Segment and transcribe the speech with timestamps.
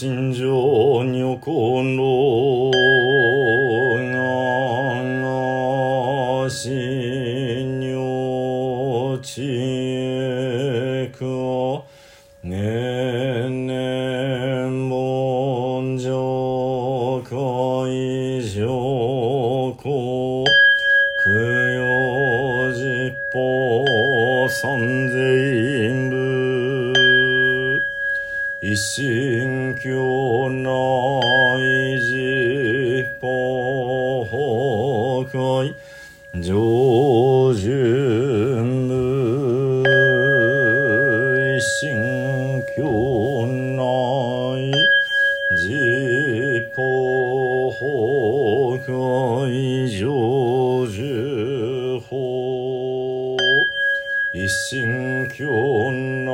[0.00, 1.69] 心情に起こ
[34.30, 35.74] 崩壊
[36.42, 36.54] 上
[37.54, 38.90] 順無
[41.60, 42.78] 心教
[43.46, 43.80] 内
[45.56, 45.60] 実
[46.74, 46.78] 法
[47.78, 48.88] 崩壊
[49.98, 50.00] 上
[50.86, 52.08] 順法
[54.32, 55.44] 一心教
[55.90, 56.30] 内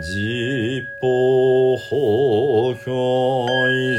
[0.00, 3.98] 実法法会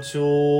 [0.00, 0.57] 包う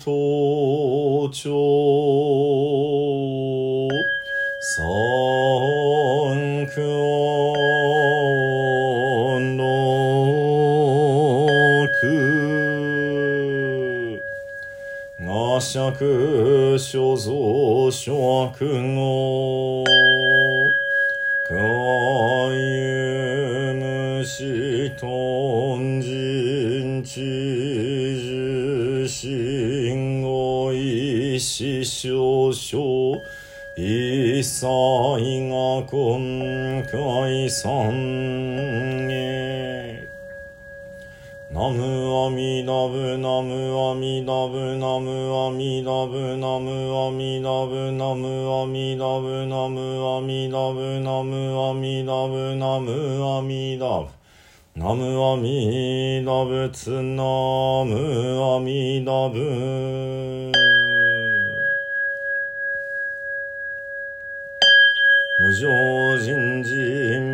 [0.00, 1.28] 頭
[15.60, 15.92] 三
[16.78, 19.84] 所蔵所悪語
[21.50, 21.54] 外
[22.56, 27.20] 遊無視頓人知
[28.16, 29.39] 事し
[31.40, 33.22] ししょうしょう。
[33.76, 40.06] 一切が今回三へ
[41.50, 49.80] ナムアミダブナムアミダブナムアミダブナムアミダブナムアミダブナム
[50.16, 52.90] アミダブナムアミダブナム
[53.24, 54.08] アミダブ
[54.76, 57.22] ナムアミダブツナ
[57.84, 60.49] ムアミダブ。
[65.42, 65.70] 無常
[66.18, 66.74] 人事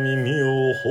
[0.05, 0.45] 未妙
[0.75, 0.89] 法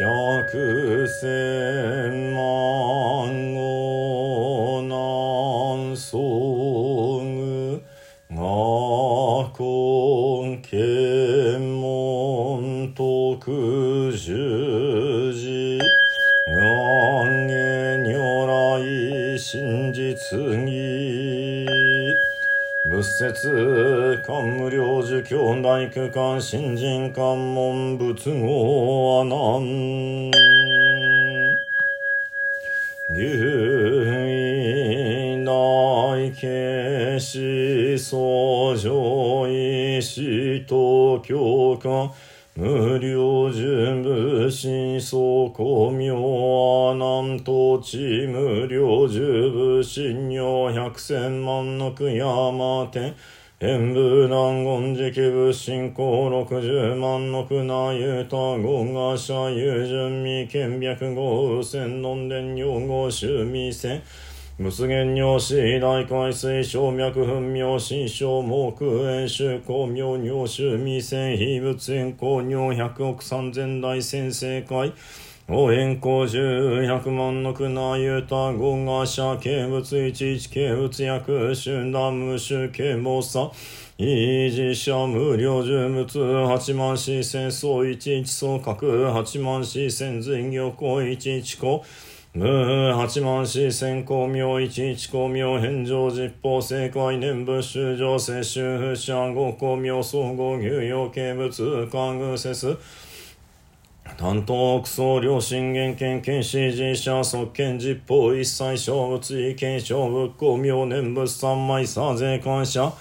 [0.00, 6.08] 百千万語南宋
[8.34, 15.78] 我根検問特十字
[16.48, 17.52] 願下
[18.10, 18.50] 如来
[19.36, 20.16] 真実
[20.64, 20.81] 義。
[23.02, 30.30] 仏説官無領受教大区間新人関門仏語阿南。
[33.12, 35.50] 龍大
[36.30, 42.12] 慶思想上医師東京官
[42.54, 53.14] 無料純無心相公明阿南東地無料十部信用百千万の悔やま天。
[53.60, 64.02] 演武乱言直部信仰六十万の苦なゆたごが社有順未見白五千論伝用語趣味せ
[64.58, 74.92] 無限尿死、大海水小、脈粉尿心症、木炎臭、光尿尿臭、未線非物炎光尿、百億三千大先生会、
[75.48, 83.50] 応援工十百万の苦なゆたごが社刑物一一軽物薬集団無臭刑もさ。
[83.98, 91.82] 維持者無料重物八万四千総一一総核八万四千随行行一一行
[92.34, 92.46] 無
[92.96, 102.78] 八万四千光明一一光明返上実法正解念仏修上世修不者五光明総合牛陽形物官偶説。
[104.16, 112.92] 担当奥総両親元権権支持者即権実法一切小物意見小仏光明念仏三昧三税感謝。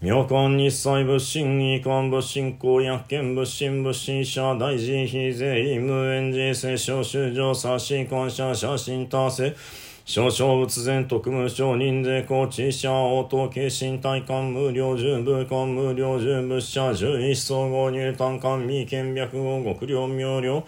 [0.00, 9.56] 妙観日切仏心、遺憾仏心、公約権仏心、仏心者、大事、非税、無縁事、聖書、修正、差し、感謝、写真、達成。
[10.04, 20.62] 少々仏前特務省人税高知者応答軽心体感無料十部官無料十物者十一総合入単官未見白号極量明瞭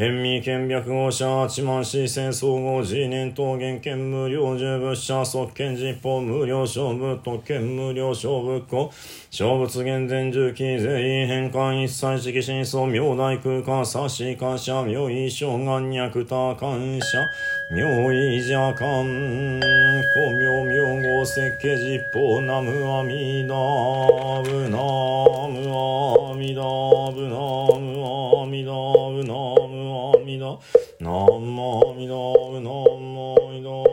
[0.00, 8.90] 県民県白号者、八万四千総合次、年頭元県無料十物者、即権実法無料勝負、特権無料勝負庫、
[9.30, 10.78] 勝物減税重機員、
[11.26, 17.28] 変換一切式真相、明大空間、差し感謝、明意障眼脈多感謝、
[17.70, 24.78] 明意邪感、古妙名号設計実法、南無阿弥陀仏、南
[25.52, 29.69] 無阿弥陀仏、南無阿弥陀仏、南無
[30.30, 30.62] みの、
[31.00, 33.89] なんもみのう、なんもみのう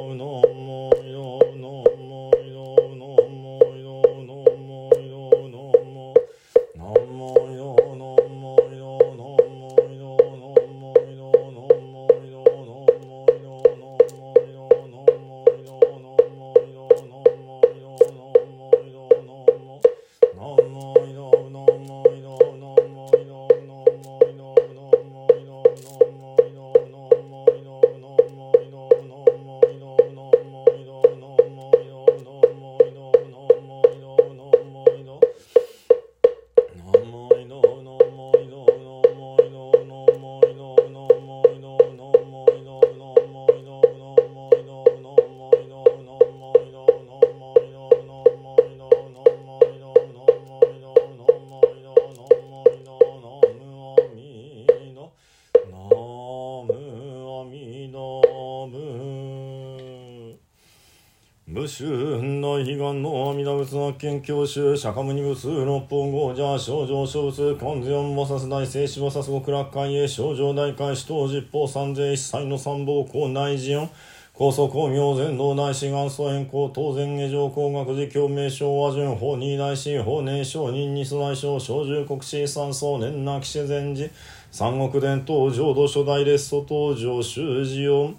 [61.68, 73.90] 春大悲願の阿弥陀仏発見教習釈迦牟尼仏六方豪者症状小仏観世音菩薩大聖子菩薩極楽会へ症状大会使徒十方三世一切の三宝校内寺音
[74.33, 84.09] 高祖公明全道大師元祖変更当然下上工学寺教名称和順法二大師法年商人二世大将小獣国士三層年な騎士禅寺
[84.52, 88.16] 三国伝統浄土初代列祖登場修士音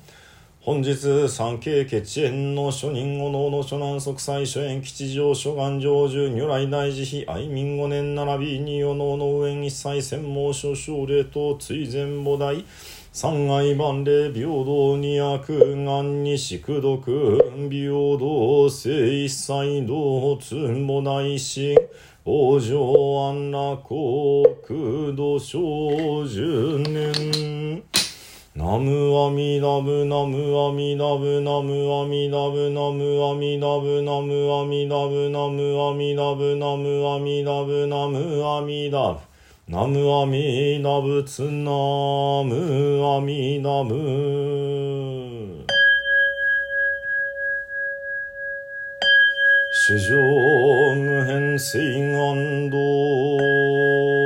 [0.65, 12.65] 本日三景血縁の諸人五能の諸南即祭諸縁吉祥諸願成就如来大慈悲愛民五年並び二世能の上一切専門諸奨礼と追善菩提。
[13.13, 17.39] 三愛万礼平等二悪願に宿毒
[17.71, 21.77] 平等性一切道つもないし。
[22.25, 22.75] 往生
[23.31, 23.89] 安楽
[24.63, 27.83] 国土小十年。
[28.59, 39.21] ナムアミダブナムアミダブナムアミダブナムアミダブナムアミダブナムアミダブナムアミダブナムアミダブ
[39.69, 41.71] ナムアミダブツナ
[42.43, 43.95] ムアミダブ
[49.87, 51.79] 主上無変性
[52.11, 54.18] 願道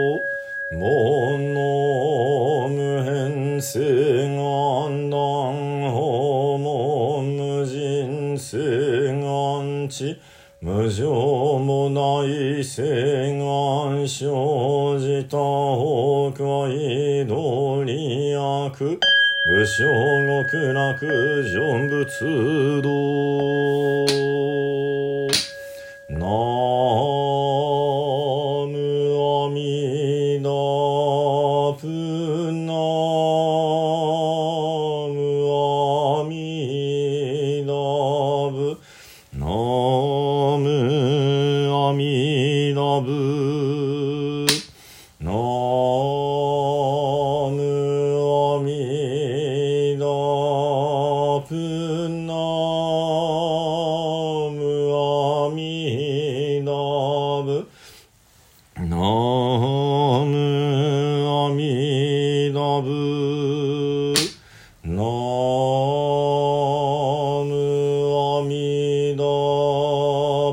[10.60, 19.00] 無常もない誓願生じた北海道利悪
[19.44, 19.84] 武将
[20.44, 21.04] 極楽
[21.42, 23.21] 成仏道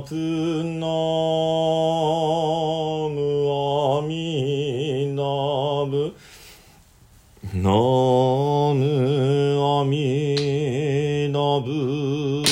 [0.09, 2.18] プノ
[8.73, 12.43] ムアミダブ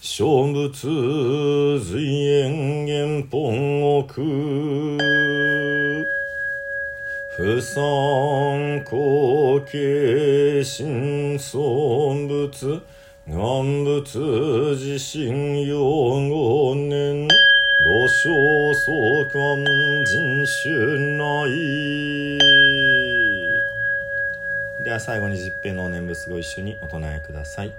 [0.00, 4.20] 小仏随縁元本奥。
[7.36, 7.74] 不参
[8.84, 12.80] 考形心尊仏
[13.26, 14.18] 願仏
[14.76, 17.28] 自身用語年
[17.82, 19.64] 老少相関
[20.04, 22.38] 人種内
[24.84, 27.72] では最後に十平の念仏ご一緒にお唱えください。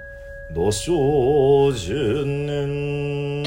[0.52, 3.42] 土生十年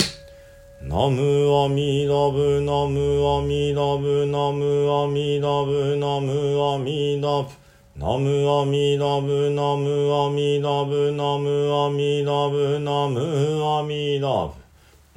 [0.82, 7.50] ナムアミダブナムアミダブナムアミダブナムアミダブ。
[7.96, 11.12] ナムアミダブナムアミダブ。
[11.12, 14.69] ナムアミダブナムアミダブ。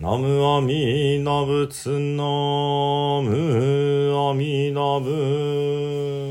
[0.02, 6.21] 南無阿弥陀仏南無阿弥陀ナ